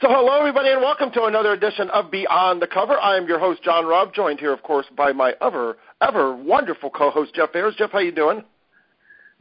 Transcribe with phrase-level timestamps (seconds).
[0.00, 2.98] So hello everybody and welcome to another edition of Beyond the Cover.
[2.98, 6.90] I am your host John Raab, joined here of course by my ever ever wonderful
[6.90, 7.76] co-host Jeff Ayers.
[7.78, 8.42] Jeff, how you doing?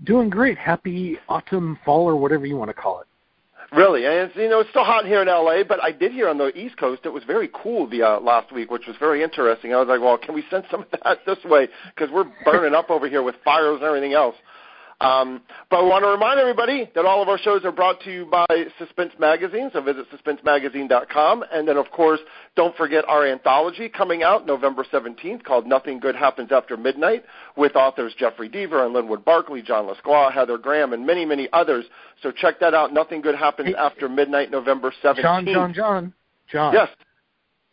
[0.04, 0.60] Doing great.
[0.60, 3.08] Happy autumn, fall, or whatever you want to call it.
[3.76, 6.30] Really, and it's, you know it's still hot here in LA, but I did hear
[6.30, 9.24] on the East Coast it was very cool the uh, last week, which was very
[9.24, 9.74] interesting.
[9.74, 12.76] I was like, well, can we send some of that this way because we're burning
[12.76, 14.36] up over here with fires and everything else.
[15.04, 18.12] Um, but I want to remind everybody that all of our shows are brought to
[18.12, 18.46] you by
[18.80, 21.44] Suspense Magazine, so visit suspensemagazine.com.
[21.52, 22.20] And then, of course,
[22.56, 27.26] don't forget our anthology coming out November 17th called Nothing Good Happens After Midnight
[27.58, 31.86] with authors Jeffery Deaver and Linwood Barclay, John Lescroart, Heather Graham, and many, many others.
[32.22, 32.94] So check that out.
[32.94, 35.22] Nothing Good Happens After Midnight, November 17th.
[35.22, 36.14] John, John, John.
[36.50, 36.74] John.
[36.74, 36.90] Yes.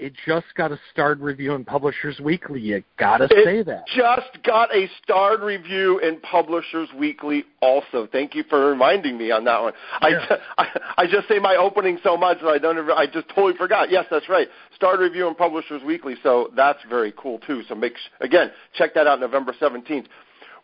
[0.00, 2.60] It just got a starred review in Publishers Weekly.
[2.60, 3.86] You gotta it say that.
[3.86, 7.44] Just got a starred review in Publishers Weekly.
[7.60, 9.74] Also, thank you for reminding me on that one.
[10.02, 10.36] Yeah.
[10.56, 12.78] I, I I just say my opening so much that I don't.
[12.78, 13.90] Ever, I just totally forgot.
[13.90, 14.48] Yes, that's right.
[14.74, 16.14] Starred review in Publishers Weekly.
[16.22, 17.62] So that's very cool too.
[17.68, 17.92] So make
[18.22, 20.06] again check that out November seventeenth.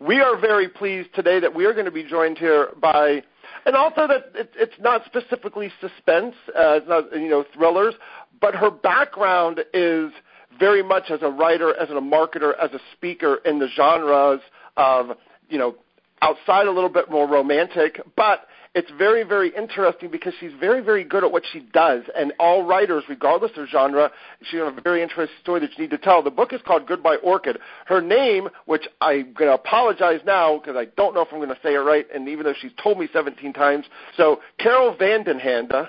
[0.01, 3.23] We are very pleased today that we are going to be joined here by
[3.67, 7.95] and also that it, it's not specifically suspense, uh, it's not you know thrillers,
[8.41, 10.11] but her background is
[10.59, 14.41] very much as a writer, as a marketer, as a speaker in the genres
[14.77, 15.11] of
[15.49, 15.77] you know
[16.23, 21.03] outside a little bit more romantic, but it's very, very interesting because she's very, very
[21.03, 22.03] good at what she does.
[22.15, 24.11] And all writers, regardless of genre,
[24.51, 26.23] she has a very interesting story that you need to tell.
[26.23, 27.59] The book is called Goodbye Orchid.
[27.87, 31.49] Her name, which I'm going to apologize now because I don't know if I'm going
[31.49, 33.87] to say it right, and even though she's told me 17 times.
[34.19, 35.89] So Carol Van Den Hende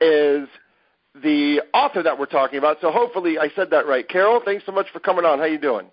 [0.00, 0.48] is
[1.22, 2.78] the author that we're talking about.
[2.80, 4.08] So hopefully I said that right.
[4.08, 5.38] Carol, thanks so much for coming on.
[5.38, 5.86] How you doing?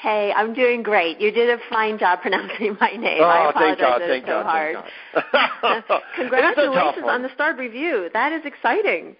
[0.00, 1.20] Hey, I'm doing great.
[1.20, 3.20] You did a fine job pronouncing my name.
[3.20, 4.76] Oh, I apologize thank God, thank so God, hard.
[5.62, 6.02] Thank God.
[6.16, 8.10] Congratulations on the starred review.
[8.12, 9.16] That is exciting.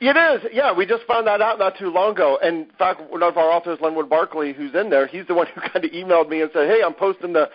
[0.00, 0.72] It is, yeah.
[0.72, 2.38] We just found that out not too long ago.
[2.42, 5.46] And in fact, one of our authors, Linwood Barclay, who's in there, he's the one
[5.54, 7.50] who kind of emailed me and said, "Hey, I'm posting the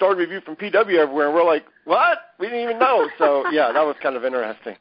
[0.00, 2.18] starred review from PW everywhere." And we're like, "What?
[2.38, 4.76] We didn't even know." So yeah, that was kind of interesting.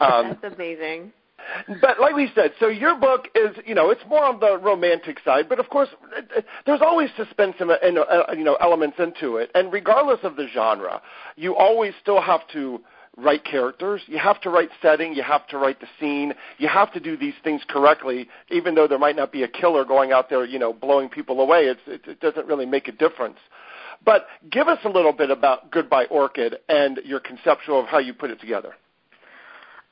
[0.00, 1.12] Um, That's amazing.
[1.80, 5.18] But like we said, so your book is, you know, it's more on the romantic
[5.24, 5.88] side, but of course,
[6.66, 9.50] there's always suspense and, and uh, you know elements into it.
[9.54, 11.00] And regardless of the genre,
[11.36, 12.80] you always still have to
[13.16, 14.02] write characters.
[14.06, 15.14] You have to write setting.
[15.14, 16.34] You have to write the scene.
[16.58, 19.84] You have to do these things correctly, even though there might not be a killer
[19.84, 21.64] going out there, you know, blowing people away.
[21.64, 23.38] It's, it, it doesn't really make a difference.
[24.04, 28.14] But give us a little bit about Goodbye Orchid and your conceptual of how you
[28.14, 28.74] put it together.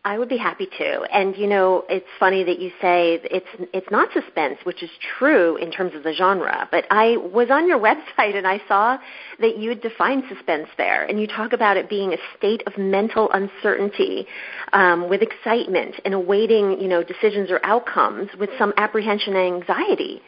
[0.04, 1.02] I would be happy to.
[1.12, 5.56] And you know, it's funny that you say it's it's not suspense, which is true
[5.56, 6.66] in terms of the genre.
[6.70, 8.96] But I was on your website and I saw
[9.40, 12.78] that you had defined suspense there, and you talk about it being a state of
[12.78, 14.26] mental uncertainty
[14.72, 20.22] um, with excitement and awaiting, you know, decisions or outcomes with some apprehension and anxiety.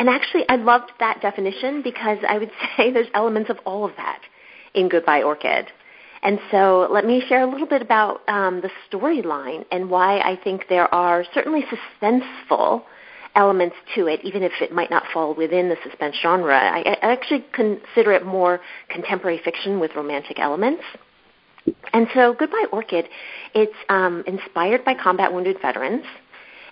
[0.00, 3.92] And actually, I loved that definition because I would say there's elements of all of
[3.98, 4.22] that
[4.74, 5.66] in Goodbye Orchid.
[6.22, 10.38] And so let me share a little bit about um, the storyline and why I
[10.42, 11.64] think there are certainly
[12.02, 12.82] suspenseful
[13.34, 16.56] elements to it, even if it might not fall within the suspense genre.
[16.56, 20.82] I, I actually consider it more contemporary fiction with romantic elements.
[21.92, 23.06] And so Goodbye Orchid,
[23.54, 26.04] it's um, inspired by combat wounded veterans,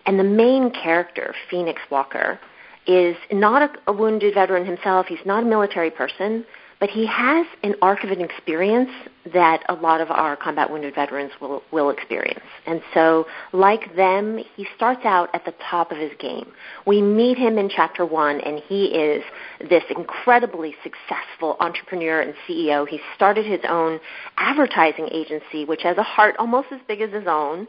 [0.06, 2.41] and the main character, Phoenix Walker,
[2.88, 5.06] is not a, a wounded veteran himself.
[5.06, 6.44] He's not a military person,
[6.81, 8.91] but he has an arc of an experience
[9.32, 12.41] that a lot of our combat wounded veterans will, will experience.
[12.66, 16.50] And so, like them, he starts out at the top of his game.
[16.87, 19.22] We meet him in chapter one, and he is
[19.69, 22.88] this incredibly successful entrepreneur and CEO.
[22.88, 24.00] He started his own
[24.37, 27.66] advertising agency, which has a heart almost as big as his own.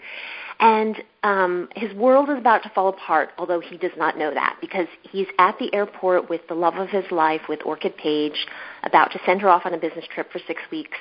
[0.60, 4.58] And um, his world is about to fall apart, although he does not know that
[4.60, 8.46] because he's at the airport with the love of his life, with Orchid Page,
[8.84, 10.98] about to send her off on a business trip for six weeks,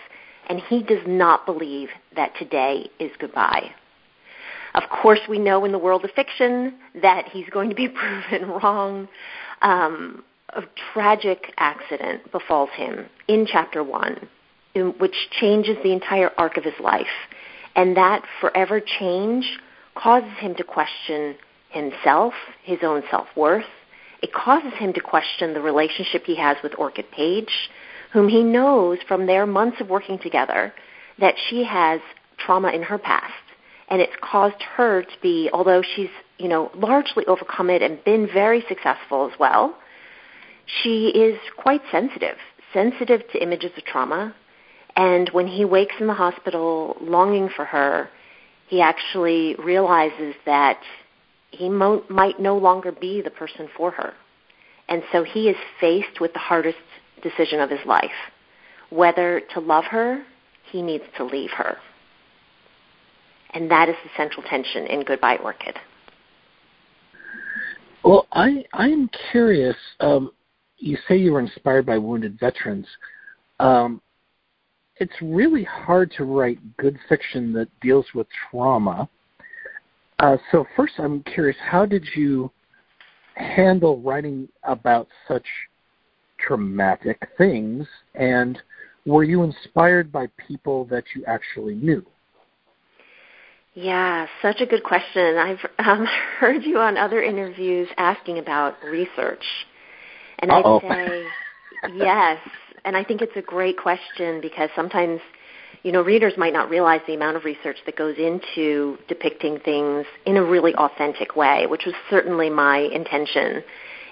[0.49, 3.71] and he does not believe that today is goodbye.
[4.75, 7.89] Of course, we know in the world of fiction that he's going to be
[8.31, 9.09] proven wrong.
[9.61, 10.63] Um, a
[10.95, 14.29] tragic accident befalls him in chapter one,
[14.75, 17.07] in, which changes the entire arc of his life
[17.75, 19.59] and that forever change
[19.95, 21.37] causes him to question
[21.71, 23.65] himself, his own self-worth.
[24.23, 27.71] It causes him to question the relationship he has with Orchid Page,
[28.13, 30.73] whom he knows from their months of working together
[31.19, 32.01] that she has
[32.39, 33.33] trauma in her past.
[33.89, 38.27] And it's caused her to be, although she's, you know, largely overcome it and been
[38.27, 39.77] very successful as well,
[40.83, 42.37] she is quite sensitive,
[42.73, 44.35] sensitive to images of trauma,
[44.99, 48.11] and when he wakes in the hospital longing for her,
[48.67, 50.81] he actually realizes that
[51.53, 54.13] he mo- might no longer be the person for her.
[54.89, 56.79] And so he is faced with the hardest
[57.23, 58.11] decision of his life.
[58.91, 60.25] Whether to love her,
[60.73, 61.77] he needs to leave her.
[63.55, 65.77] And that is the central tension in Goodbye Orchid.
[68.03, 69.77] Well, I I'm curious.
[70.01, 70.33] Um,
[70.77, 72.87] you say you were inspired by wounded veterans.
[73.61, 74.01] Um,
[75.01, 79.09] it's really hard to write good fiction that deals with trauma.
[80.19, 82.51] Uh, so first, I'm curious, how did you
[83.35, 85.47] handle writing about such
[86.39, 88.61] traumatic things, and
[89.07, 92.05] were you inspired by people that you actually knew?
[93.75, 95.37] Yeah, such a good question.
[95.37, 96.07] I've um,
[96.39, 99.45] heard you on other interviews asking about research,
[100.41, 100.81] and Uh-oh.
[100.85, 101.25] I'd say
[101.95, 102.39] yes.
[102.85, 105.21] And I think it's a great question because sometimes,
[105.83, 110.07] you know, readers might not realize the amount of research that goes into depicting things
[110.27, 113.63] in a really authentic way, which was certainly my intention.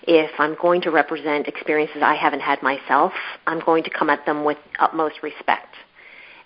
[0.09, 3.13] If I'm going to represent experiences I haven't had myself,
[3.47, 5.75] I'm going to come at them with utmost respect.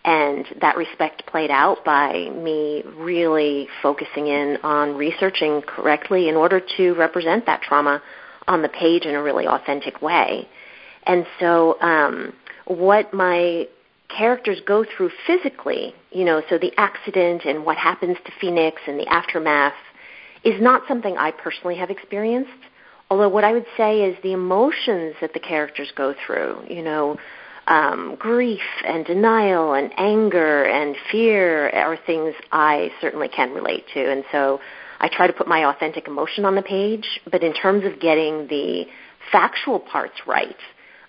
[0.04, 6.60] And that respect played out by me really focusing in on researching correctly in order
[6.78, 8.02] to represent that trauma
[8.48, 10.48] on the page in a really authentic way.
[11.06, 12.32] And so, um,
[12.66, 13.66] what my
[14.16, 18.98] characters go through physically, you know, so the accident and what happens to Phoenix and
[18.98, 19.74] the aftermath
[20.44, 22.50] is not something I personally have experienced.
[23.10, 27.18] Although what I would say is the emotions that the characters go through, you know,
[27.66, 34.10] um, grief and denial and anger and fear are things I certainly can relate to.
[34.10, 34.60] And so
[34.98, 38.48] I try to put my authentic emotion on the page, but in terms of getting
[38.48, 38.86] the
[39.30, 40.56] factual parts right,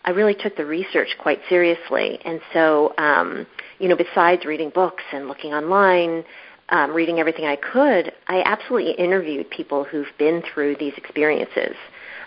[0.04, 2.20] I really took the research quite seriously.
[2.26, 3.46] And so, um,
[3.80, 6.24] you know, besides reading books and looking online,
[6.70, 11.76] um, reading everything I could, I absolutely interviewed people who've been through these experiences.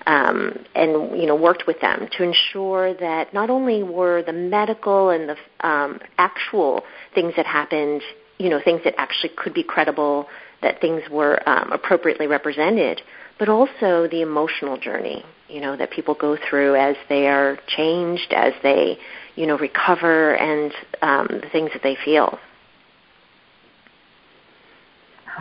[0.07, 5.09] Um, and you know worked with them to ensure that not only were the medical
[5.09, 6.83] and the um, actual
[7.15, 8.03] things that happened,
[8.37, 10.27] you know, things that actually could be credible,
[10.61, 13.01] that things were um, appropriately represented,
[13.39, 18.33] but also the emotional journey, you know, that people go through as they are changed,
[18.33, 18.99] as they,
[19.37, 20.73] you know, recover, and
[21.03, 22.39] um, the things that they feel.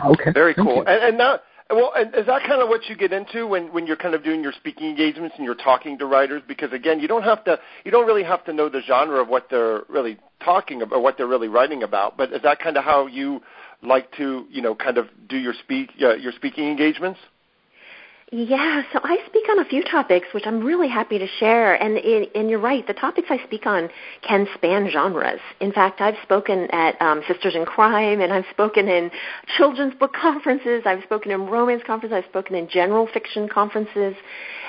[0.04, 0.32] Okay.
[0.32, 0.76] Very Thank cool.
[0.78, 0.84] you.
[0.84, 1.38] And, and now,
[1.70, 4.22] well, and is that kind of what you get into when when you're kind of
[4.22, 6.42] doing your speaking engagements and you're talking to writers?
[6.46, 9.28] Because again, you don't have to, you don't really have to know the genre of
[9.28, 12.16] what they're really talking about, or what they're really writing about.
[12.16, 13.40] But is that kind of how you
[13.82, 17.20] like to, you know, kind of do your speak uh, your speaking engagements?
[18.32, 21.74] Yeah, so I speak on a few topics, which I'm really happy to share.
[21.74, 23.90] And, and you're right, the topics I speak on
[24.26, 25.40] can span genres.
[25.60, 29.10] In fact, I've spoken at um, Sisters in Crime, and I've spoken in
[29.56, 34.14] children's book conferences, I've spoken in romance conferences, I've spoken in general fiction conferences.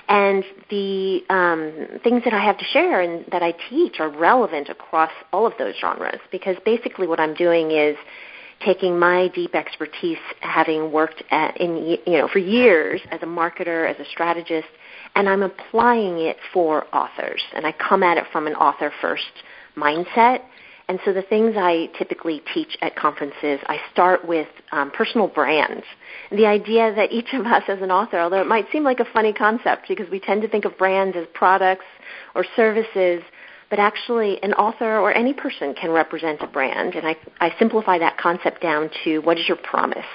[0.07, 4.69] And the um, things that I have to share and that I teach are relevant
[4.69, 7.97] across all of those genres because basically what I'm doing is
[8.63, 13.89] taking my deep expertise, having worked at, in you know for years as a marketer,
[13.89, 14.67] as a strategist,
[15.15, 17.41] and I'm applying it for authors.
[17.53, 19.23] And I come at it from an author first
[19.75, 20.41] mindset.
[20.87, 25.83] And so the things I typically teach at conferences, I start with um, personal brands.
[26.31, 29.05] The idea that each of us as an author, although it might seem like a
[29.11, 31.85] funny concept because we tend to think of brands as products
[32.35, 33.23] or services,
[33.75, 36.95] but actually an author or any person can represent a brand.
[36.95, 40.05] And I, I simplify that concept down to what is your promise?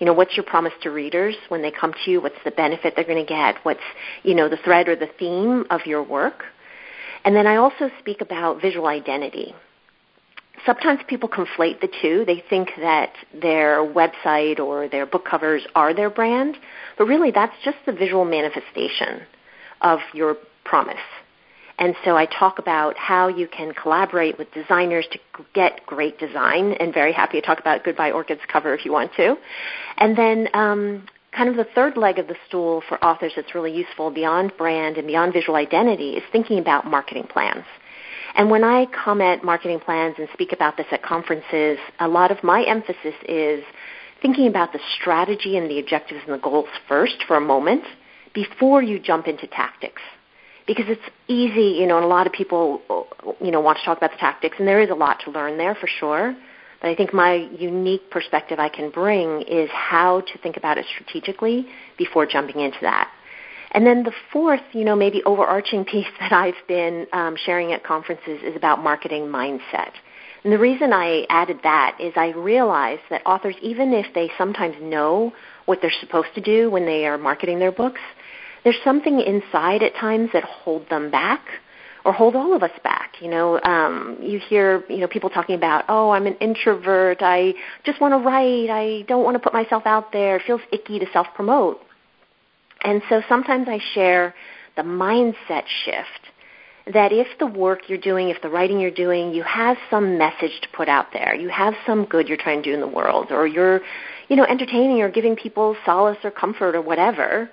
[0.00, 2.20] You know, what's your promise to readers when they come to you?
[2.20, 3.58] What's the benefit they're going to get?
[3.62, 3.78] What's,
[4.24, 6.46] you know, the thread or the theme of your work?
[7.24, 9.54] And then I also speak about visual identity.
[10.64, 12.24] Sometimes people conflate the two.
[12.26, 16.56] They think that their website or their book covers are their brand,
[16.98, 19.22] but really that's just the visual manifestation
[19.80, 20.96] of your promise.
[21.78, 25.18] And so I talk about how you can collaborate with designers to
[25.54, 29.12] get great design, and very happy to talk about Goodbye Orchids cover if you want
[29.16, 29.36] to.
[29.98, 31.06] And then um,
[31.36, 34.96] kind of the third leg of the stool for authors that's really useful beyond brand
[34.96, 37.64] and beyond visual identity is thinking about marketing plans.
[38.34, 42.30] And when I come at marketing plans and speak about this at conferences, a lot
[42.30, 43.62] of my emphasis is
[44.22, 47.84] thinking about the strategy and the objectives and the goals first for a moment
[48.34, 50.02] before you jump into tactics
[50.66, 52.82] because it's easy, you know, and a lot of people,
[53.40, 55.56] you know, want to talk about the tactics, and there is a lot to learn
[55.58, 56.34] there for sure.
[56.80, 60.84] But I think my unique perspective I can bring is how to think about it
[60.92, 63.10] strategically before jumping into that.
[63.72, 67.84] And then the fourth, you know, maybe overarching piece that I've been um, sharing at
[67.84, 69.92] conferences is about marketing mindset.
[70.44, 74.76] And the reason I added that is I realized that authors, even if they sometimes
[74.80, 75.32] know
[75.64, 78.00] what they're supposed to do when they are marketing their books,
[78.66, 81.40] there's something inside at times that hold them back
[82.04, 83.12] or hold all of us back.
[83.20, 87.18] You know, um, you hear you know people talking about, oh, I'm an introvert.
[87.20, 87.54] I
[87.84, 88.68] just want to write.
[88.68, 90.38] I don't want to put myself out there.
[90.38, 91.80] It feels icky to self promote.
[92.82, 94.34] And so sometimes I share
[94.74, 99.44] the mindset shift that if the work you're doing, if the writing you're doing, you
[99.44, 102.74] have some message to put out there, you have some good you're trying to do
[102.74, 103.80] in the world, or you're,
[104.28, 107.48] you know, entertaining or giving people solace or comfort or whatever,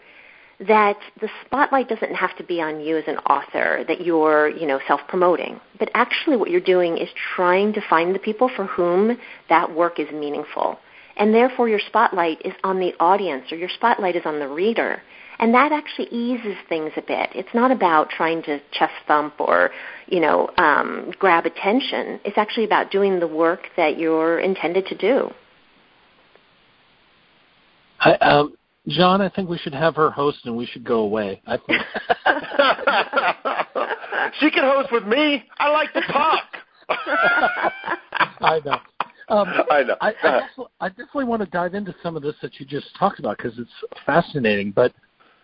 [0.67, 4.67] that the spotlight doesn't have to be on you as an author that you're, you
[4.67, 5.59] know, self-promoting.
[5.79, 9.17] But actually what you're doing is trying to find the people for whom
[9.49, 10.77] that work is meaningful.
[11.17, 15.01] And therefore your spotlight is on the audience or your spotlight is on the reader.
[15.39, 17.29] And that actually eases things a bit.
[17.33, 19.71] It's not about trying to chest thump or,
[20.07, 22.19] you know, um, grab attention.
[22.23, 25.31] It's actually about doing the work that you're intended to do.
[27.99, 28.55] I, um,
[28.87, 31.41] John, I think we should have her host and we should go away.
[31.47, 31.69] I think.
[34.39, 35.45] she can host with me.
[35.57, 36.43] I like to talk.
[38.41, 38.77] I know.
[39.29, 39.95] Um, I know.
[40.01, 42.87] I, I, definitely, I, definitely, want to dive into some of this that you just
[42.99, 43.71] talked about because it's
[44.05, 44.71] fascinating.
[44.71, 44.91] But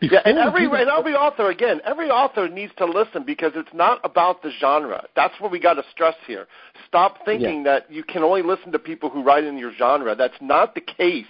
[0.01, 4.01] yeah, and every and every author again, every author needs to listen because it's not
[4.03, 5.05] about the genre.
[5.15, 6.48] That's what we got to stress here.
[6.88, 7.79] Stop thinking yeah.
[7.79, 10.13] that you can only listen to people who write in your genre.
[10.13, 11.25] That's not the case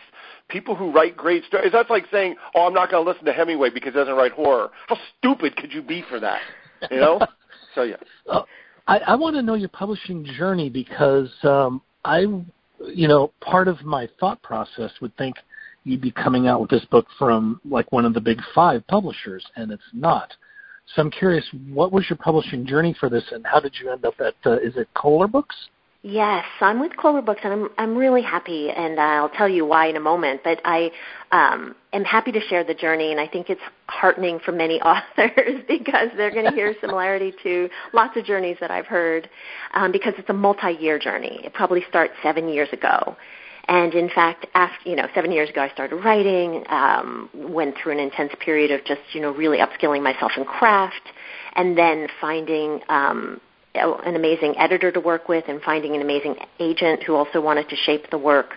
[0.50, 1.72] people who write great stories.
[1.72, 4.34] That's like saying, "Oh, I'm not going to listen to Hemingway because he doesn't write
[4.34, 6.41] horror." How stupid could you be for that?
[6.91, 7.20] You know?
[7.75, 7.96] so yeah.
[8.27, 8.44] Uh,
[8.88, 12.22] I, I want to know your publishing journey because um, I,
[12.88, 15.36] you know, part of my thought process would think
[15.84, 19.46] you'd be coming out with this book from like one of the big five publishers,
[19.56, 20.34] and it's not.
[20.96, 24.06] So I'm curious, what was your publishing journey for this, and how did you end
[24.06, 24.34] up at?
[24.44, 25.56] Uh, is it Koehler Books?
[26.01, 29.88] Yes, I'm with Koehler Books, and I'm I'm really happy, and I'll tell you why
[29.88, 30.39] in a moment.
[30.46, 30.91] But I
[31.34, 35.62] um, am happy to share the journey, and I think it's heartening for many authors
[35.68, 39.29] because they're going to hear similarity to lots of journeys that I've heard,
[39.74, 41.41] um, because it's a multi-year journey.
[41.44, 43.18] It probably starts seven years ago,
[43.68, 46.63] and in fact, after you know, seven years ago, I started writing.
[46.70, 51.10] Um, went through an intense period of just you know really upskilling myself in craft,
[51.56, 53.41] and then finding um,
[53.79, 57.75] an amazing editor to work with and finding an amazing agent who also wanted to
[57.75, 58.55] shape the work.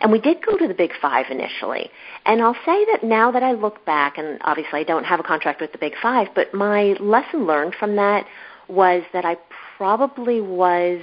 [0.00, 1.90] And we did go to the Big Five initially.
[2.26, 5.22] And I'll say that now that I look back, and obviously I don't have a
[5.22, 8.26] contract with the Big Five, but my lesson learned from that
[8.68, 9.36] was that I
[9.76, 11.02] probably was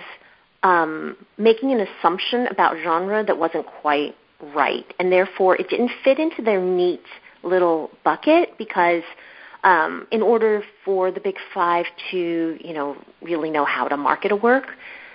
[0.64, 4.16] um, making an assumption about genre that wasn't quite
[4.54, 4.86] right.
[5.00, 7.04] And therefore it didn't fit into their neat
[7.44, 9.04] little bucket because–
[9.64, 14.32] um, in order for the big five to, you know, really know how to market
[14.32, 14.68] a work,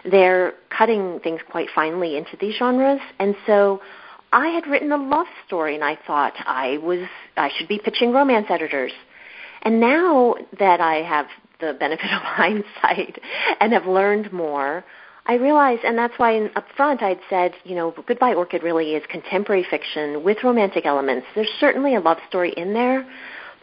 [0.05, 3.01] they're cutting things quite finely into these genres.
[3.19, 3.81] And so
[4.33, 8.13] I had written a love story and I thought I was I should be pitching
[8.13, 8.93] romance editors.
[9.63, 11.27] And now that I have
[11.61, 13.19] the benefit of hindsight
[13.61, 14.85] and have learned more,
[15.27, 18.95] I realize, and that's why in, up front I'd said, you know, Goodbye Orchid really
[18.95, 21.27] is contemporary fiction with romantic elements.
[21.35, 23.07] There's certainly a love story in there,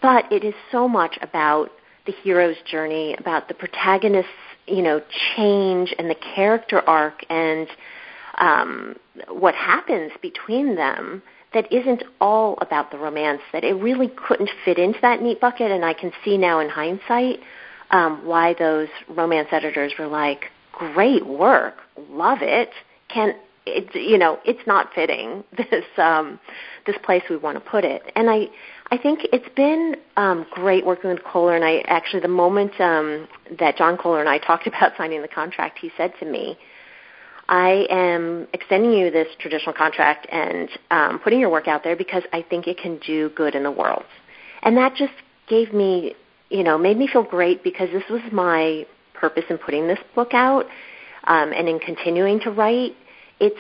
[0.01, 1.71] but it is so much about
[2.05, 4.31] the hero's journey, about the protagonist's,
[4.67, 5.01] you know,
[5.35, 7.67] change and the character arc and
[8.37, 8.95] um,
[9.29, 11.21] what happens between them
[11.53, 15.69] that isn't all about the romance, that it really couldn't fit into that neat bucket.
[15.69, 17.39] And I can see now in hindsight
[17.91, 21.75] um, why those romance editors were like, great work,
[22.09, 22.69] love it.
[23.13, 26.39] Can it, you know, it's not fitting this um,
[26.85, 28.03] this place we want to put it.
[28.15, 28.47] And I
[28.89, 33.27] I think it's been um, great working with Koehler and I actually the moment um,
[33.59, 36.57] that John Koehler and I talked about signing the contract, he said to me,
[37.49, 42.23] "I am extending you this traditional contract and um, putting your work out there because
[42.33, 44.05] I think it can do good in the world,"
[44.63, 45.13] and that just
[45.47, 46.15] gave me,
[46.49, 50.33] you know, made me feel great because this was my purpose in putting this book
[50.33, 50.65] out
[51.25, 52.95] um, and in continuing to write.
[53.41, 53.59] It's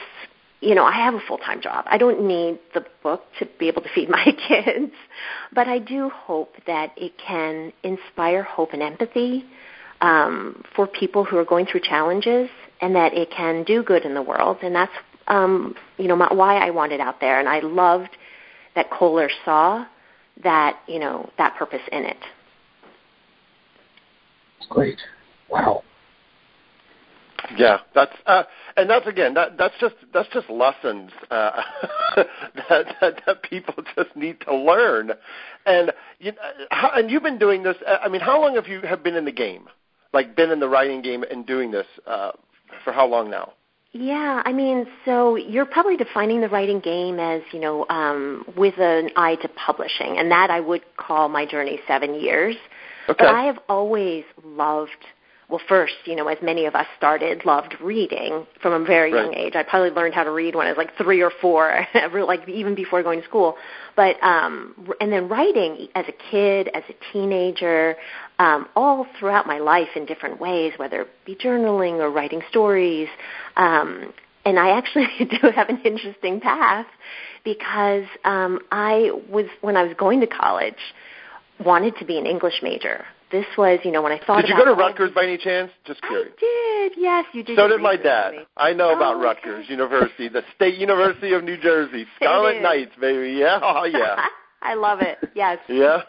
[0.61, 1.85] you know, I have a full-time job.
[1.87, 4.93] I don't need the book to be able to feed my kids,
[5.51, 9.43] but I do hope that it can inspire hope and empathy
[10.01, 12.47] um, for people who are going through challenges,
[12.79, 14.57] and that it can do good in the world.
[14.61, 14.91] And that's,
[15.27, 17.39] um, you know, my, why I want it out there.
[17.39, 18.09] And I loved
[18.75, 19.85] that Koehler saw
[20.43, 22.17] that, you know, that purpose in it.
[24.69, 24.99] Great.
[25.49, 25.83] Wow.
[27.57, 28.43] Yeah, that's uh,
[28.77, 31.61] and that's again that that's just that's just lessons uh,
[32.15, 35.11] that, that that people just need to learn,
[35.65, 36.33] and you
[36.69, 37.77] how, and you've been doing this.
[37.85, 39.67] Uh, I mean, how long have you have been in the game?
[40.13, 42.31] Like been in the writing game and doing this uh,
[42.83, 43.53] for how long now?
[43.93, 48.75] Yeah, I mean, so you're probably defining the writing game as, you know, um, with
[48.77, 52.55] an eye to publishing, and that I would call my journey seven years.
[53.09, 53.25] Okay.
[53.25, 54.91] But I have always loved
[55.51, 59.25] well, first, you know, as many of us started, loved reading from a very right.
[59.25, 59.53] young age.
[59.53, 62.73] I probably learned how to read when I was like three or four, like even
[62.73, 63.57] before going to school.
[63.97, 67.97] But um, and then writing as a kid, as a teenager,
[68.39, 73.09] um, all throughout my life in different ways, whether it be journaling or writing stories.
[73.57, 74.13] Um,
[74.45, 76.87] and I actually do have an interesting path
[77.43, 80.75] because um, I was when I was going to college
[81.59, 84.55] wanted to be an English major this was, you know, when I thought Did you
[84.55, 85.71] go to Rutgers by any chance?
[85.85, 86.33] Just curious.
[86.37, 87.01] I did.
[87.01, 87.57] Yes, you did.
[87.57, 88.33] So did my dad.
[88.57, 92.05] I know oh, about Rutgers University, the State University of New Jersey.
[92.17, 93.37] Scarlet Knights, baby.
[93.39, 93.59] Yeah.
[93.61, 94.25] Oh, yeah.
[94.61, 95.17] I love it.
[95.35, 95.59] Yes.
[95.69, 96.01] yeah.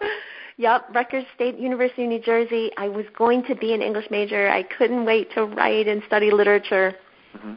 [0.59, 2.71] Yep, Rutgers State University, of New Jersey.
[2.76, 4.49] I was going to be an English major.
[4.49, 6.95] I couldn't wait to write and study literature.
[7.37, 7.55] Mm-hmm.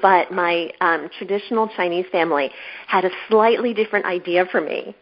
[0.00, 2.50] But my um, traditional Chinese family
[2.86, 4.94] had a slightly different idea for me.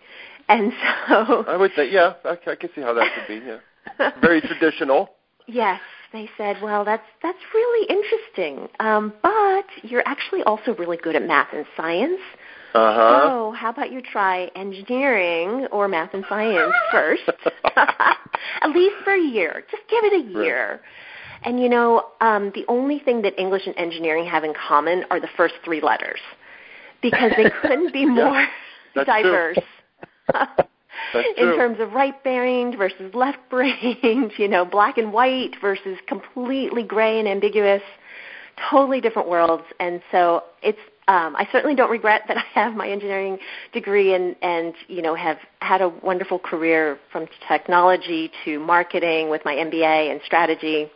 [0.49, 0.73] And
[1.09, 3.47] so I would say, yeah, I, I can see how that could be.
[3.47, 3.59] Yeah.
[4.21, 5.11] Very traditional.
[5.47, 5.81] Yes,
[6.13, 11.27] they said, well, that's that's really interesting, um, but you're actually also really good at
[11.27, 12.21] math and science.
[12.75, 13.21] Uh-huh.
[13.23, 17.23] So how about you try engineering or math and science first,
[17.77, 19.65] at least for a year.
[19.71, 20.71] Just give it a year.
[20.71, 20.81] Right.
[21.45, 25.21] And you know, um, the only thing that English and engineering have in common are
[25.21, 26.21] the first three letters,
[27.03, 28.47] because they couldn't be more
[28.97, 29.59] yeah, diverse.
[31.15, 36.83] In terms of right brained versus left brained, you know, black and white versus completely
[36.83, 37.83] gray and ambiguous,
[38.71, 39.65] totally different worlds.
[39.81, 43.39] And so it's um, I certainly don't regret that I have my engineering
[43.73, 49.43] degree and, and you know have had a wonderful career from technology to marketing with
[49.45, 50.91] my MBA and strategy.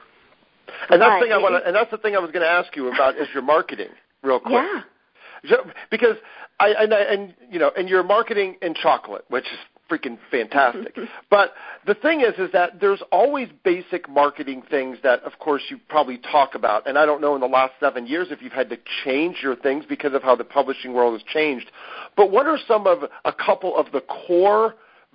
[0.90, 2.76] And that's, the thing I wanna, and that's the thing I was going to ask
[2.76, 3.88] you about is your marketing,
[4.22, 4.52] real quick.
[4.52, 5.62] Yeah.
[5.90, 6.16] Because
[6.60, 9.58] I and, and you know, and you're marketing in chocolate, which is
[9.90, 10.96] freaking fantastic.
[11.30, 11.52] but
[11.86, 16.18] the thing is, is that there's always basic marketing things that, of course, you probably
[16.18, 16.86] talk about.
[16.86, 19.56] And I don't know in the last seven years if you've had to change your
[19.56, 21.70] things because of how the publishing world has changed.
[22.16, 24.74] But what are some of a couple of the core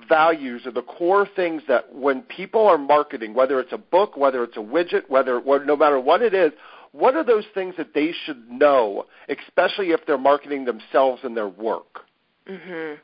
[0.09, 4.43] values or the core things that when people are marketing, whether it's a book, whether
[4.43, 6.51] it's a widget, whether no matter what it is,
[6.91, 11.49] what are those things that they should know, especially if they're marketing themselves and their
[11.49, 12.01] work?
[12.47, 12.95] Mm-hmm.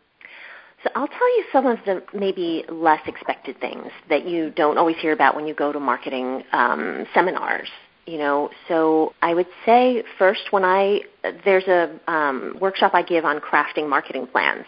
[0.83, 4.95] So I'll tell you some of the maybe less expected things that you don't always
[4.97, 7.69] hear about when you go to marketing um, seminars.
[8.05, 11.01] You know, so I would say first when I
[11.45, 14.65] there's a um, workshop I give on crafting marketing plans,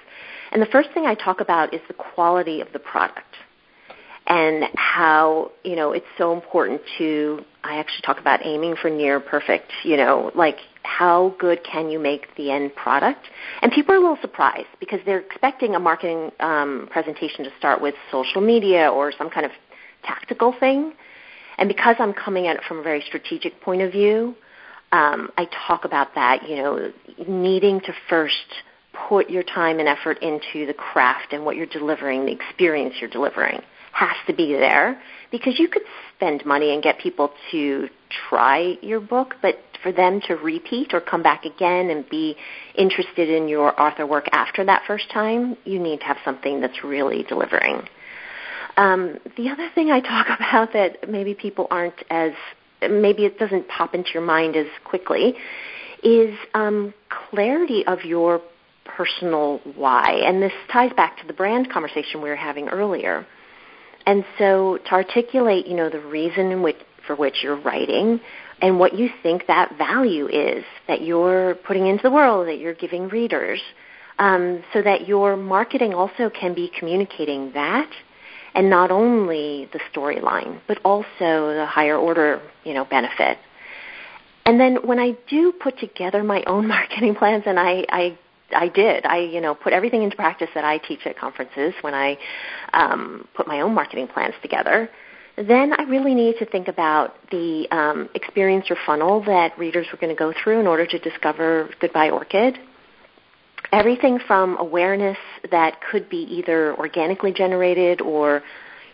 [0.52, 3.26] and the first thing I talk about is the quality of the product
[4.28, 9.19] and how you know it's so important to I actually talk about aiming for near
[9.19, 13.28] perfect, you know, like how good can you make the end product?
[13.62, 17.82] And people are a little surprised because they're expecting a marketing um, presentation to start
[17.82, 19.52] with social media or some kind of
[20.04, 20.94] tactical thing.
[21.58, 24.36] And because I'm coming at it from a very strategic point of view,
[24.91, 26.91] um, I talk about that, you know,
[27.28, 28.36] needing to first
[29.08, 33.10] put your time and effort into the craft and what you're delivering, the experience you're
[33.10, 33.62] delivering
[33.94, 35.84] has to be there because you could
[36.15, 37.89] spend money and get people to
[38.30, 42.36] try your book, but for them to repeat or come back again and be
[42.76, 46.84] interested in your author work after that first time, you need to have something that's
[46.84, 47.82] really delivering.
[48.78, 52.34] Um, the other thing I talk about that maybe people aren't as,
[52.82, 55.36] maybe it doesn't pop into your mind as quickly,
[56.04, 56.93] is um,
[57.30, 58.41] clarity of your
[58.86, 60.21] personal why.
[60.26, 63.26] And this ties back to the brand conversation we were having earlier.
[64.06, 68.20] And so to articulate, you know, the reason in which, for which you're writing
[68.62, 72.76] and what you think that value is that you're putting into the world, that you're
[72.76, 73.60] giving readers,
[74.20, 77.90] um, so that your marketing also can be communicating that
[78.54, 83.38] and not only the storyline, but also the higher order, you know, benefit.
[84.46, 88.18] And then when I do put together my own marketing plans, and I, I
[88.54, 89.06] I did.
[89.06, 92.18] I, you know, put everything into practice that I teach at conferences when I
[92.74, 94.90] um, put my own marketing plans together.
[95.38, 99.98] Then I really needed to think about the um, experience or funnel that readers were
[99.98, 102.58] going to go through in order to discover Goodbye Orchid.
[103.72, 105.17] Everything from awareness
[105.50, 108.44] that could be either organically generated or,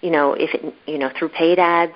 [0.02, 1.94] you know, if it, you know, through paid ads,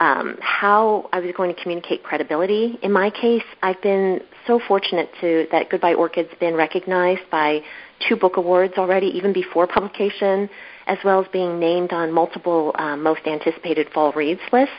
[0.00, 2.78] um, how I was going to communicate credibility.
[2.82, 7.60] In my case, I've been so fortunate to that Goodbye Orchid's been recognized by
[8.08, 10.50] two book awards already, even before publication,
[10.86, 14.74] as well as being named on multiple um, most anticipated fall reads lists.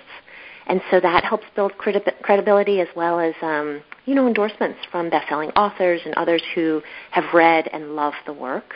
[0.68, 5.10] And so that helps build credi- credibility as well as um, you know, endorsements from
[5.10, 8.76] best-selling authors and others who have read and love the work.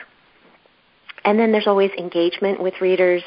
[1.23, 3.23] And then there's always engagement with readers,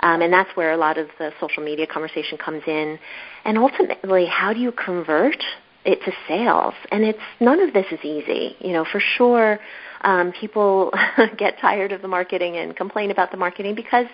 [0.00, 2.98] um, and that's where a lot of the social media conversation comes in.
[3.44, 5.42] And ultimately, how do you convert
[5.84, 6.74] it to sales?
[6.90, 8.56] And it's none of this is easy.
[8.58, 9.60] You know, for sure,
[10.04, 10.92] um, people
[11.38, 14.06] get tired of the marketing and complain about the marketing because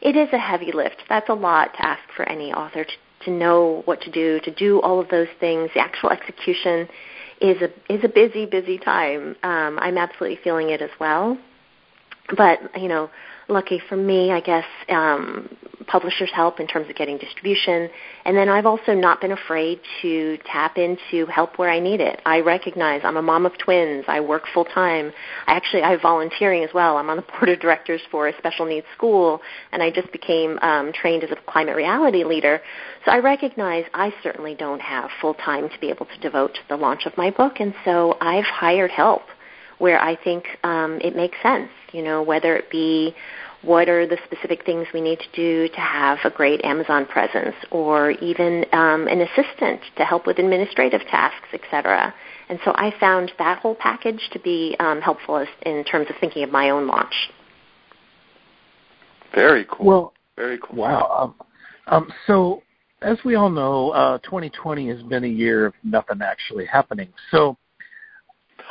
[0.00, 1.02] it is a heavy lift.
[1.08, 2.92] That's a lot to ask for any author to,
[3.24, 5.70] to know what to do, to do all of those things.
[5.74, 6.88] The actual execution
[7.40, 9.36] is a is a busy, busy time.
[9.42, 11.38] Um, I'm absolutely feeling it as well.
[12.36, 13.10] But you know,
[13.48, 15.54] lucky for me, I guess, um,
[15.86, 17.88] publishers help in terms of getting distribution.
[18.24, 22.20] And then I've also not been afraid to tap into help where I need it.
[22.26, 24.04] I recognize I'm a mom of twins.
[24.08, 25.12] I work full time.
[25.46, 26.96] I actually I have volunteering as well.
[26.96, 29.40] I'm on the board of directors for a special needs school,
[29.72, 32.60] and I just became um, trained as a climate reality leader.
[33.04, 36.60] So I recognize I certainly don't have full time to be able to devote to
[36.68, 39.22] the launch of my book, and so I've hired help
[39.78, 41.70] where I think um, it makes sense.
[41.92, 43.14] You know, whether it be
[43.64, 47.54] what are the specific things we need to do to have a great Amazon presence,
[47.70, 52.14] or even um, an assistant to help with administrative tasks, etc.
[52.48, 56.42] And so I found that whole package to be um, helpful in terms of thinking
[56.42, 57.14] of my own launch.
[59.34, 59.86] Very cool.
[59.86, 60.76] Well, very cool.
[60.76, 61.34] Wow.
[61.36, 61.46] Um,
[61.86, 62.62] um, so,
[63.02, 67.08] as we all know, uh, 2020 has been a year of nothing actually happening.
[67.30, 67.56] So,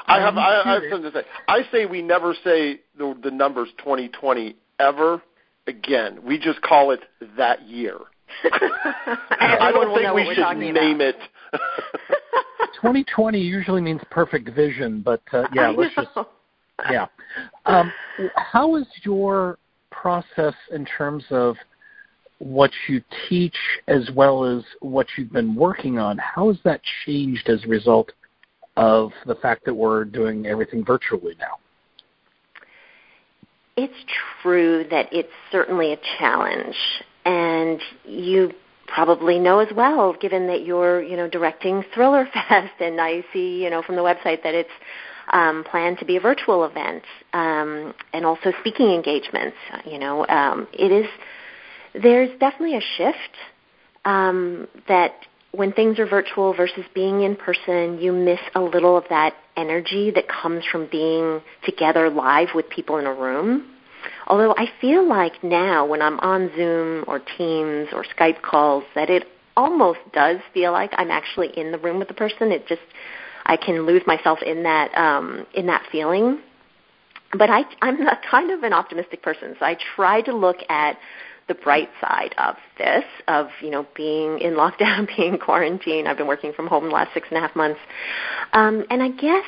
[0.07, 1.25] I have I, I have something to say.
[1.47, 5.21] I say we never say the, the numbers 2020 ever
[5.67, 6.19] again.
[6.23, 7.01] We just call it
[7.37, 7.97] that year.
[8.43, 11.01] I don't think we should name about.
[11.01, 11.15] it.
[12.75, 16.09] 2020 usually means perfect vision, but uh, yeah, let's just
[16.91, 17.05] yeah.
[17.65, 17.91] Um,
[18.35, 19.57] how is your
[19.91, 21.55] process in terms of
[22.39, 23.55] what you teach
[23.87, 26.17] as well as what you've been working on?
[26.17, 28.11] How has that changed as a result
[28.75, 31.59] of the fact that we're doing everything virtually now?
[33.75, 33.93] It's
[34.41, 36.75] true that it's certainly a challenge,
[37.25, 38.51] and you
[38.87, 43.63] probably know as well, given that you're, you know, directing Thriller Fest, and I see,
[43.63, 44.69] you know, from the website that it's
[45.31, 49.57] um, planned to be a virtual event, um, and also speaking engagements.
[49.85, 51.07] You know, um, it is.
[51.99, 53.17] There's definitely a shift
[54.05, 55.13] um, that
[55.53, 60.11] when things are virtual versus being in person, you miss a little of that energy
[60.11, 63.69] that comes from being together live with people in a room.
[64.25, 69.11] Although I feel like now when I'm on Zoom or Teams or Skype calls that
[69.11, 72.51] it almost does feel like I'm actually in the room with the person.
[72.51, 72.81] It just
[73.45, 76.39] I can lose myself in that um in that feeling.
[77.37, 80.97] But I I'm a kind of an optimistic person, so I try to look at
[81.47, 86.07] the bright side of this, of you know being in lockdown, being quarantined.
[86.07, 87.79] I've been working from home the last six and a half months,
[88.53, 89.45] um, and I guess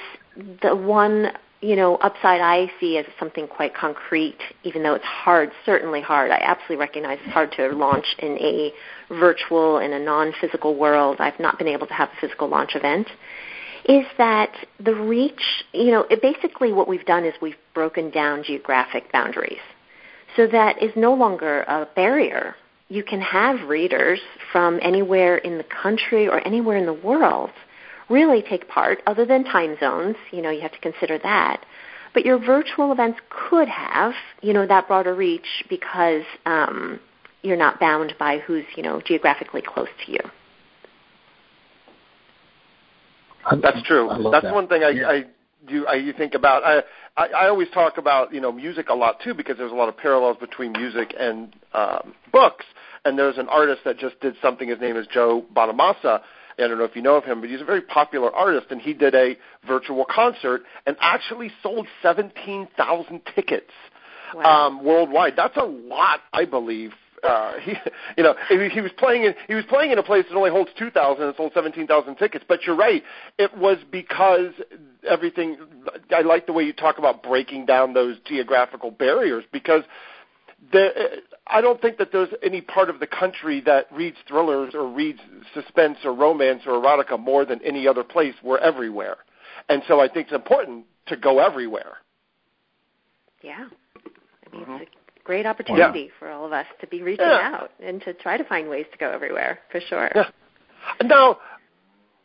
[0.62, 1.31] the one
[1.62, 6.31] you know upside I see as something quite concrete, even though it's hard, certainly hard.
[6.31, 8.71] I absolutely recognize it's hard to launch in a
[9.10, 11.17] virtual in a non-physical world.
[11.19, 13.08] I've not been able to have a physical launch event.
[13.88, 14.51] Is that
[14.84, 15.63] the reach?
[15.71, 19.60] You know, it basically what we've done is we've broken down geographic boundaries
[20.35, 22.55] so that is no longer a barrier.
[22.87, 24.19] You can have readers
[24.51, 27.51] from anywhere in the country or anywhere in the world
[28.09, 30.15] really take part, other than time zones.
[30.31, 31.65] You know, you have to consider that.
[32.13, 36.99] But your virtual events could have, you know, that broader reach because um,
[37.41, 40.19] you're not bound by who's, you know, geographically close to you.
[43.61, 44.09] That's true.
[44.31, 44.53] That's that.
[44.53, 45.07] one thing I, yeah.
[45.07, 45.25] I
[45.67, 45.85] do.
[45.85, 46.63] I you think about.
[46.63, 46.81] I,
[47.17, 49.89] I I always talk about you know music a lot too because there's a lot
[49.89, 52.65] of parallels between music and um, books.
[53.06, 54.67] And there's an artist that just did something.
[54.67, 56.21] His name is Joe Bonamassa.
[56.58, 58.82] I don't know if you know of him, but he's a very popular artist, and
[58.82, 59.36] he did a
[59.67, 63.71] virtual concert and actually sold 17,000 tickets
[64.34, 64.67] wow.
[64.67, 65.34] um, worldwide.
[65.36, 66.93] That's a lot, I believe,
[67.25, 67.73] uh, he,
[68.17, 70.51] you know, he, he was playing in he was playing in a place that only
[70.51, 72.45] holds two thousand and sold seventeen thousand tickets.
[72.47, 73.03] But you're right,
[73.38, 74.51] it was because
[75.07, 75.57] everything.
[76.11, 79.83] I like the way you talk about breaking down those geographical barriers because
[80.71, 80.89] the,
[81.47, 85.19] I don't think that there's any part of the country that reads thrillers or reads
[85.53, 88.33] suspense or romance or erotica more than any other place.
[88.43, 89.17] We're everywhere,
[89.69, 91.97] and so I think it's important to go everywhere.
[93.43, 93.67] Yeah,
[94.51, 94.81] I mean, mm-hmm.
[94.81, 94.91] it's
[95.25, 96.17] great opportunity yeah.
[96.17, 97.51] for all of us to be reaching yeah.
[97.53, 100.09] out and to try to find ways to go everywhere for sure.
[100.15, 100.29] Yeah.
[101.03, 101.39] Now,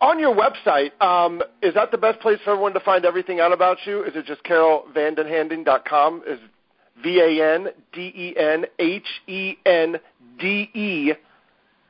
[0.00, 3.52] on your website, um, is that the best place for everyone to find everything out
[3.52, 4.04] about you?
[4.04, 6.22] Is it just carolvandenhende.com?
[6.26, 6.38] Is
[7.02, 9.96] V A N D E N H E N
[10.38, 11.12] D E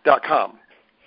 [0.04, 0.52] dot com?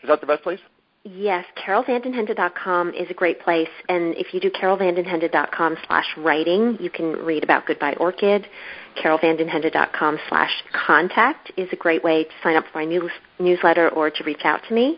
[0.01, 0.59] Is that the best place?
[1.05, 3.67] Yes, carolvandenhende.com is a great place.
[3.89, 8.47] And if you do carolvandenhende.com slash writing, you can read about Goodbye Orchid.
[8.95, 14.11] carolvandenhende.com slash contact is a great way to sign up for my news, newsletter or
[14.11, 14.97] to reach out to me.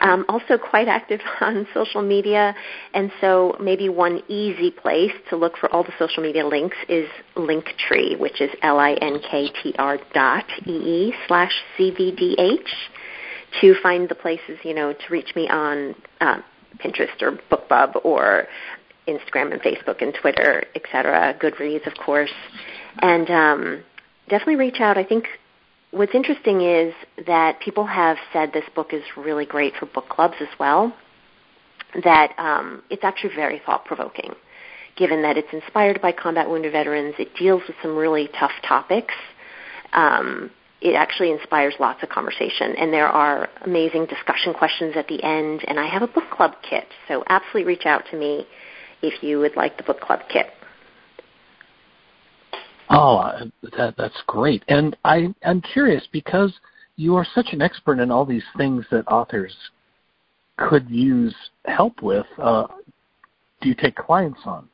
[0.00, 2.54] Um, also quite active on social media.
[2.94, 7.06] And so maybe one easy place to look for all the social media links is
[7.36, 12.74] Linktree, which is L-I-N-K-T-R dot E-E slash C-V-D-H
[13.60, 16.38] to find the places, you know, to reach me on uh,
[16.78, 18.46] Pinterest or BookBub or
[19.06, 21.36] Instagram and Facebook and Twitter, etc.
[21.40, 22.32] Goodreads, of course,
[23.00, 23.84] and um,
[24.28, 24.96] definitely reach out.
[24.96, 25.26] I think
[25.90, 26.94] what's interesting is
[27.26, 30.94] that people have said this book is really great for book clubs as well.
[32.02, 34.32] That um, it's actually very thought provoking,
[34.96, 37.14] given that it's inspired by combat wounded veterans.
[37.18, 39.14] It deals with some really tough topics.
[39.92, 42.74] Um, it actually inspires lots of conversation.
[42.76, 45.62] And there are amazing discussion questions at the end.
[45.66, 46.84] And I have a book club kit.
[47.08, 48.46] So absolutely reach out to me
[49.02, 50.46] if you would like the book club kit.
[52.90, 54.62] Oh, that, that's great.
[54.68, 56.52] And I, I'm curious because
[56.96, 59.54] you are such an expert in all these things that authors
[60.56, 61.34] could use
[61.64, 62.26] help with.
[62.38, 62.66] Uh,
[63.60, 64.68] do you take clients on?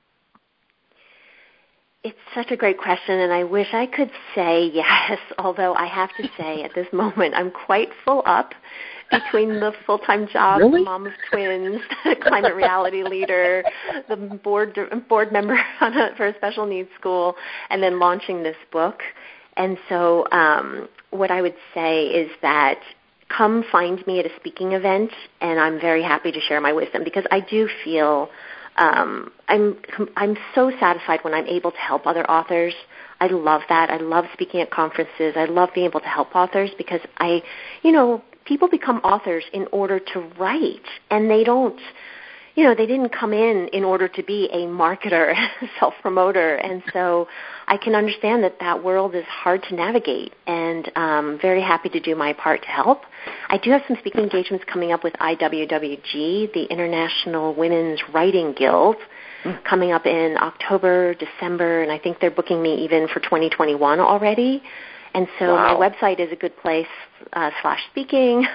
[2.03, 6.11] It's such a great question, and I wish I could say yes, although I have
[6.17, 8.55] to say at this moment I'm quite full up
[9.11, 10.85] between the full-time job, really?
[10.85, 11.81] mom of twins,
[12.23, 13.65] climate reality leader,
[14.09, 17.35] the board board member a, for a special needs school,
[17.69, 19.03] and then launching this book.
[19.57, 22.79] And so, um, what I would say is that
[23.37, 25.11] come find me at a speaking event,
[25.41, 28.31] and I'm very happy to share my wisdom because I do feel
[28.77, 29.77] um, I'm
[30.17, 32.75] I'm so satisfied when I'm able to help other authors.
[33.21, 33.91] I love that.
[33.91, 35.35] I love speaking at conferences.
[35.37, 37.43] I love being able to help authors because I,
[37.83, 41.81] you know, people become authors in order to write, and they don't
[42.55, 45.35] you know, they didn't come in in order to be a marketer,
[45.81, 47.29] self-promoter, and so
[47.67, 52.01] I can understand that that world is hard to navigate, and um, very happy to
[52.01, 53.03] do my part to help.
[53.49, 58.97] I do have some speaking engagements coming up with IWWG, the International Women's Writing Guild,
[59.45, 59.65] mm.
[59.65, 64.63] coming up in October, December, and I think they're booking me even for 2021 already.
[65.15, 65.79] And so wow.
[65.79, 66.87] my website is a good place
[67.33, 68.47] uh, slash speaking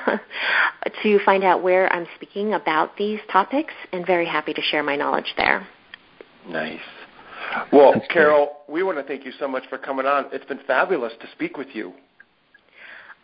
[1.04, 4.96] to find out where I'm speaking about these topics, and very happy to share my
[4.96, 5.68] knowledge there.
[6.48, 6.80] Nice.
[7.72, 8.74] Well, That's Carol, great.
[8.74, 10.26] we want to thank you so much for coming on.
[10.32, 11.94] It's been fabulous to speak with you.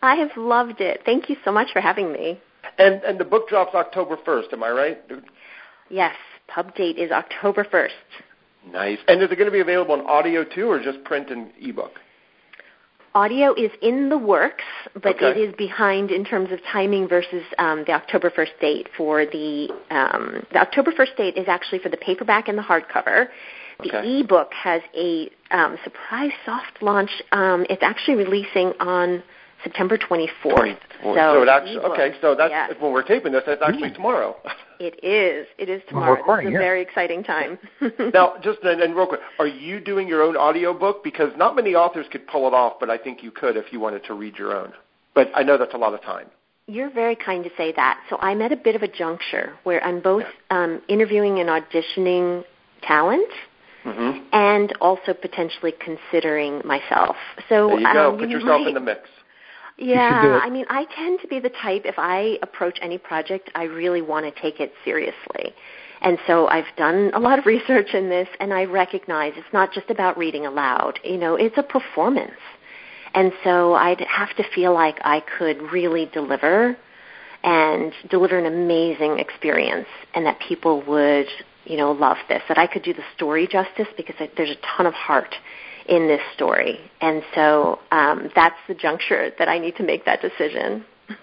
[0.02, 1.02] I have loved it.
[1.04, 2.40] Thank you so much for having me.
[2.78, 4.48] And and the book drops October first.
[4.52, 4.98] Am I right?
[5.88, 6.14] Yes.
[6.48, 7.94] Pub date is October first.
[8.70, 8.98] Nice.
[9.08, 11.92] And is it going to be available in audio too, or just print and ebook?
[13.14, 15.26] Audio is in the works, but okay.
[15.26, 18.88] it is behind in terms of timing versus um, the October 1st date.
[18.96, 23.28] For the um, the October 1st date is actually for the paperback and the hardcover.
[23.82, 24.20] The okay.
[24.20, 27.10] ebook has a um, surprise soft launch.
[27.32, 29.22] Um, it's actually releasing on
[29.62, 30.28] September 24th.
[30.44, 30.78] 24th.
[31.02, 32.12] So, so it actually okay.
[32.20, 32.72] So that's yes.
[32.78, 33.42] when we're taping this.
[33.46, 34.36] That's actually tomorrow.
[34.78, 35.46] It is.
[35.58, 36.20] It is tomorrow.
[36.26, 36.58] Well, it's a yeah.
[36.58, 37.58] very exciting time.
[38.12, 41.04] now, just and, and real quick, are you doing your own audio book?
[41.04, 43.78] Because not many authors could pull it off, but I think you could if you
[43.78, 44.72] wanted to read your own.
[45.14, 46.26] But I know that's a lot of time.
[46.66, 48.00] You're very kind to say that.
[48.08, 52.44] So I'm at a bit of a juncture where I'm both um, interviewing and auditioning
[52.82, 53.28] talent.
[53.84, 54.28] Mm-hmm.
[54.32, 57.16] And also potentially considering myself.
[57.48, 58.10] So there you go.
[58.12, 59.08] Um, Put you yourself might, in the mix.
[59.78, 63.64] Yeah, I mean, I tend to be the type, if I approach any project, I
[63.64, 65.54] really want to take it seriously.
[66.02, 69.72] And so I've done a lot of research in this, and I recognize it's not
[69.72, 71.00] just about reading aloud.
[71.04, 72.32] You know, it's a performance.
[73.14, 76.76] And so I'd have to feel like I could really deliver
[77.44, 81.26] and deliver an amazing experience and that people would,
[81.64, 84.86] you know, love this, that I could do the story justice because there's a ton
[84.86, 85.34] of heart
[85.88, 86.78] in this story.
[87.00, 90.84] And so um, that's the juncture that I need to make that decision.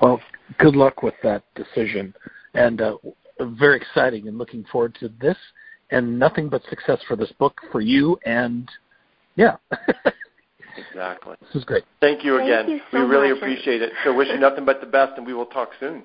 [0.00, 0.20] Well,
[0.58, 2.14] good luck with that decision.
[2.54, 2.96] And uh,
[3.40, 5.36] very exciting and looking forward to this
[5.90, 8.68] and nothing but success for this book for you and
[9.36, 9.56] yeah.
[10.76, 11.36] exactly.
[11.40, 11.84] This is great.
[12.00, 12.68] Thank you Thank again.
[12.70, 13.38] you so we really much.
[13.38, 13.92] appreciate it.
[14.04, 16.04] So wish you nothing but the best and we will talk soon.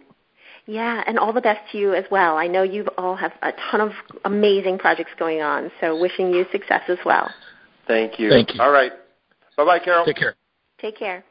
[0.66, 2.38] Yeah, and all the best to you as well.
[2.38, 3.92] I know you all have a ton of
[4.24, 7.30] amazing projects going on, so wishing you success as well.
[7.86, 8.30] Thank you.
[8.30, 8.62] Thank you.
[8.62, 8.94] All right.
[9.58, 10.06] Bye bye, Carol.
[10.06, 10.36] Take care.
[10.80, 11.26] Take care.